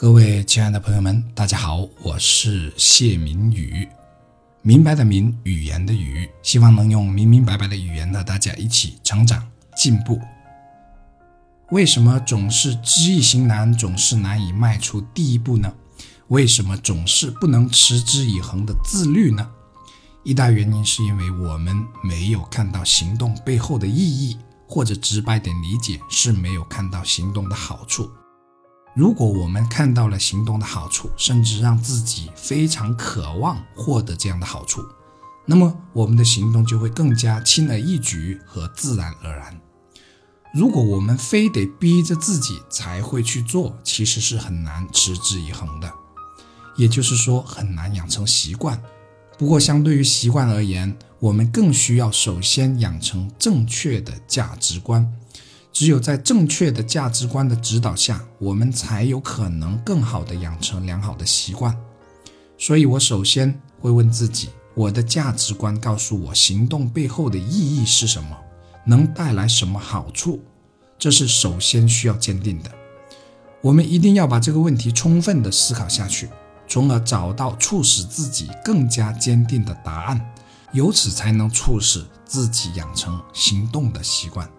[0.00, 3.86] 各位亲爱的朋友们，大家好，我是谢明宇，
[4.62, 10.18] 明白的明，语言的语，希望能用明明白白的语言和大家一起成长进步。
[11.68, 15.70] 为什么总是知易行难，总是难以迈出第一步呢？
[16.28, 19.46] 为什么总是不能持之以恒的自律呢？
[20.24, 28.10] 一大原因是因为我们没有看到行动背后的意义，或者直白点理解，是没有看到行动的好处。
[28.94, 34.82] 如果我们看到了行动的好处，甚至让自己非常渴望获得这样的好处，
[35.46, 39.60] 那么我们的行动就会更加轻而易举和自然而然。
[40.52, 45.92] 如果我们非得逼着自己才会去做，其实是很难持之以恒的，
[46.76, 48.82] 也就是说很难养成习惯。
[49.38, 55.10] 不过，相对于习惯而言，我们更需要首先养成正确的价值观。
[55.72, 61.76] 只有在正确的价值观的指导下，我们才有可能更好的养成良好的习惯。
[62.58, 68.36] 所以，我首先会问自己：我的价值观告诉我行动背后的意义是什么？
[68.84, 70.42] 能带来什么好处？
[70.98, 72.70] 这是首先需要坚定的。
[73.62, 76.28] 我们一定要把这个问题充分的思考下去，
[76.68, 80.32] 从而找到促使自己更加坚定的答案，
[80.72, 84.50] 由此才能促使自己养成行动的习惯。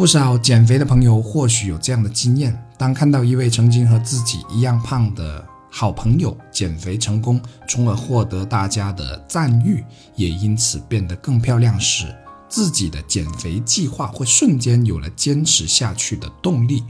[0.00, 9.84] 不少减肥的朋友或许有这样的经验：当看到一位曾经和自己一样胖的好朋友减肥成功，从而获得大家的赞誉，
[10.16, 12.06] 也因此变得更漂亮时，
[12.48, 16.82] 自己的减肥计划会瞬间有了坚持下去的动力。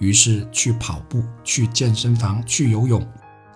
[0.00, 3.06] 于是去跑步、去健身房、去游泳，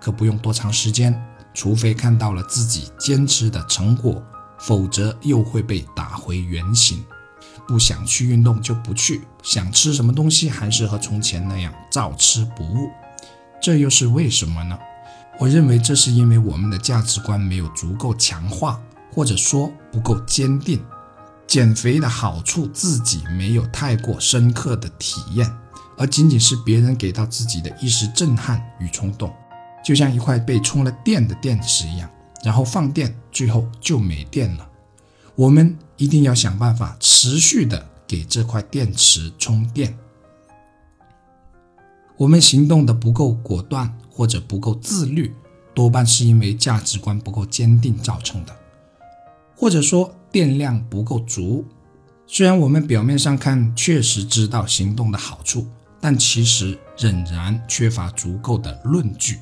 [0.00, 1.20] 可不用多长时间，
[1.52, 4.22] 除非看到了自己坚持的成果，
[4.60, 7.04] 否则又会被打回原形。
[7.66, 12.90] 不想去运动就不去，想吃什么东西还是和从前那样照吃不误，
[13.60, 14.78] 这又是为什么呢？
[15.38, 18.80] 我认为这是因为我们的价值观没有足够强化，
[19.12, 20.84] 或者说不够坚定。
[21.46, 25.50] 减肥的好处自己没有太过深刻的体验，
[25.98, 29.32] 而仅仅是别人给到自己的一时震撼与冲动，
[29.84, 32.08] 就像一块被充了电的电池一样，
[32.42, 34.66] 然后放电，最后就没电了。
[35.34, 39.96] 我们一定要想办法持续的给这块电池充电。
[42.16, 45.34] 我们行动的不够果断或者不够自律，
[45.74, 48.56] 多半是因为价值观不够坚定造成的，
[49.56, 51.64] 或者说电量不够足。
[52.26, 55.66] 虽然我们表面上看确实知道行动的好处，
[56.00, 59.40] 但其实仍然缺乏足够的论据，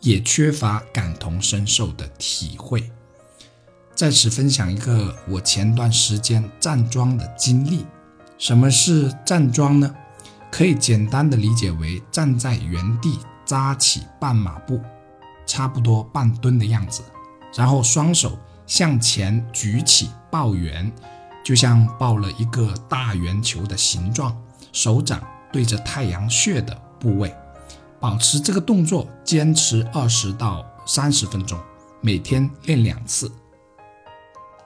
[0.00, 2.90] 也缺乏感同身受的体会。
[3.94, 7.86] 在此分享一个我前段时间站桩的经历。
[8.38, 9.94] 什么是站桩呢？
[10.50, 14.80] 可以简单的理解为站在原地扎起半马步，
[15.46, 17.02] 差不多半蹲的样子，
[17.54, 20.92] 然后双手向前举起抱圆，
[21.44, 24.36] 就像抱了一个大圆球的形状，
[24.72, 25.22] 手掌
[25.52, 27.34] 对着太阳穴的部位，
[28.00, 31.58] 保持这个动作坚持二十到三十分钟，
[32.00, 33.30] 每天练两次。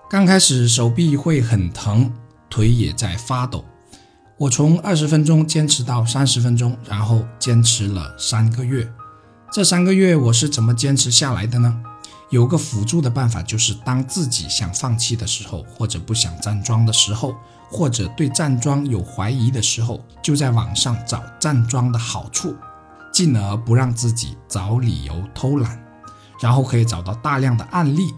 [0.08, 2.12] 刚开始手臂会很疼，
[2.48, 3.64] 腿也在发抖。
[4.38, 8.88] 我从二十分钟坚持到三十分钟，然后坚持了三个月。
[9.50, 11.82] 这三个月我是怎么坚持下来的呢？
[12.30, 17.34] 有个辅助的办法，就是当自己想放弃的时候，或者不想站桩的时候，
[17.68, 22.54] 或者对站桩有怀疑的时候，就在网上找站桩的好处，
[23.12, 25.84] 进而不让自己找理由偷懒，
[26.40, 28.14] 然后可以找到大量的案例。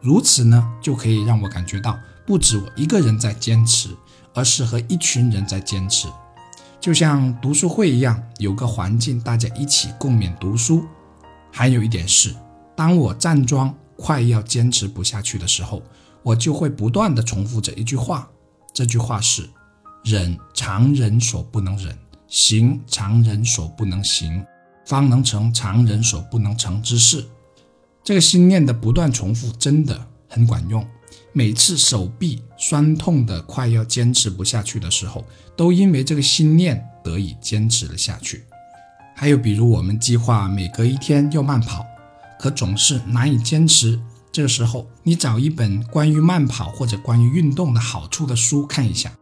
[0.00, 3.90] 如此呢，就可以让我感觉到，不止我一个人在坚持，
[4.34, 6.08] 而是和一群人在坚持，
[6.80, 10.84] 就像读书会一样，有个环境，大家一起共勉读书。
[11.52, 12.34] 还有一点是，
[12.74, 15.82] 当我站桩快要坚持不下去的时候，
[16.22, 18.28] 我就会不断的重复着一句话，
[18.72, 19.50] 这句话是：
[20.02, 24.42] 忍常人所不能忍，行常人所不能行，
[24.86, 27.26] 方能成常人所不能成之事。
[28.10, 30.84] 这个心念的不断重复真的很管用。
[31.32, 35.24] 每次手臂酸痛的快要坚持不下去的时候，
[35.56, 38.42] 都因为这个心念得以坚持了下去。
[39.14, 41.86] 还有比如我们计划每隔一天要慢跑，
[42.36, 43.96] 可总是难以坚持。
[44.32, 49.12] 这个时候，你找一本关于慢跑或者关于运动的好处的书看一下，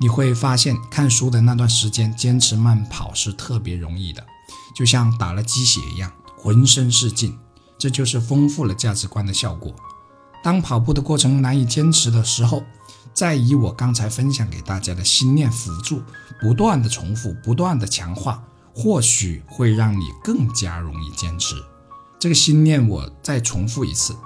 [0.00, 4.26] 你会发现看书的那段时间坚持慢跑是特别容易的，
[4.74, 7.38] 就像打了鸡血一样，浑身是劲。
[7.84, 9.70] 这就是丰富了价值观的效果。
[10.42, 12.62] 当跑步的过程难以坚持的时候，
[13.12, 16.00] 再以我刚才分享给大家的心念辅助，
[16.40, 18.42] 不断的重复，不断的强化，
[18.74, 21.56] 或许会让你更加容易坚持。
[22.18, 24.16] 这个心念我再重复一次：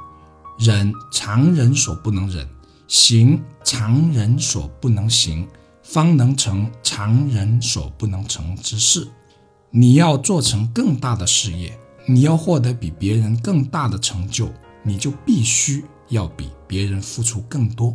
[0.56, 2.48] 忍常人所不能忍，
[2.86, 5.48] 行常人所不能行，
[5.82, 9.08] 方能成常人所不能成之事。
[9.72, 11.76] 你要做成更大的事业，
[12.10, 14.50] 你要获得比别人更大的成就，
[14.82, 17.94] 你就必须要比别人付出更多。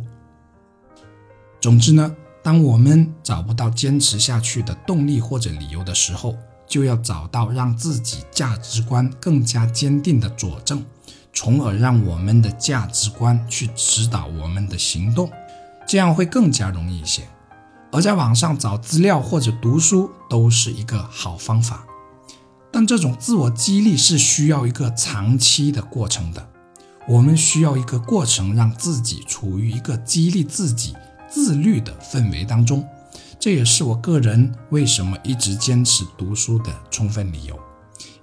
[1.60, 10.84] 总之呢，当我们找不到坚持下去的动力或者理由的时候，就要找到让自己价值观更加坚定的佐证，
[11.32, 15.28] 从而让我们的价值观去指导我们的行动，
[15.88, 17.22] 这样会更加容易一些。
[17.90, 21.84] 而在网上找资料或者读书都是一个好方法，
[22.74, 26.44] 但这种自我激励是需要一个长期的过程的。
[27.06, 30.92] 我们需要一个过程，让自己处于一个激励自己。
[31.28, 32.84] 自律的氛围当中，
[33.38, 37.56] 这也是我个人为什么一直坚持读书的充分理由。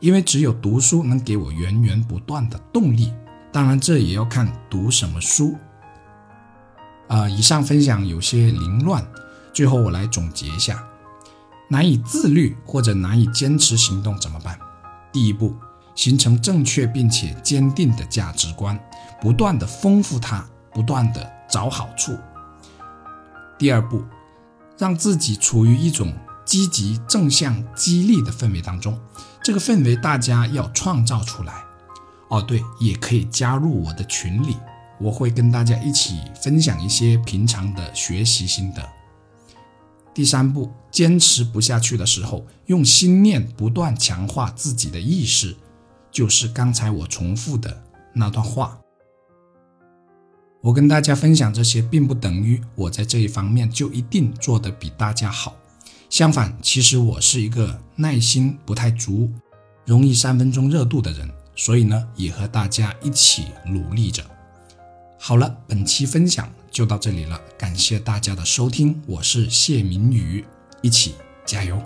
[0.02, 3.14] 因为只有读书能给我源源不断的动力。
[3.54, 5.56] 当然，这也要看读什么书。
[7.08, 9.06] 呃，以上分享有些凌乱，
[9.54, 10.84] 最后我来总结一下：
[11.72, 14.60] 难以自律或者难以坚持行动怎么办？
[15.10, 15.56] 第一步，
[15.96, 18.78] 形成正确并且坚定的价值观，
[19.22, 22.18] 不断的丰富它，不断的找好处。
[23.58, 24.04] 第二步，
[24.78, 26.14] 让自己处于一种
[26.44, 29.00] 积极、正向、激励的氛围当中。
[29.42, 31.54] 这个氛围大家要创造出来。
[32.30, 34.58] 哦，对，也可以加入我的群里，
[35.00, 38.86] 我会跟大家一起分享一些平常的学习心得。
[40.14, 45.56] 第三步，坚持不下去的时候，用心念不断强化自己的意识，
[46.12, 48.78] 就是刚才我重复的那段话。
[50.62, 55.56] 我跟大家分享这些，并不等于我在这一方面就一定做得比大家好。
[56.10, 59.32] 相反，其实我是一个耐心不太足、
[59.86, 64.24] 容易三分钟热度的人，所以呢，也和大家一起努力着。
[65.24, 70.44] 好了，本期分享就到这里了，感谢大家的收听，我是谢明宇，
[70.82, 71.14] 一起
[71.46, 71.80] 加油。